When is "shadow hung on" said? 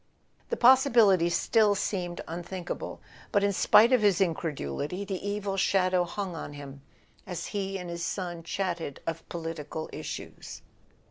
5.57-6.53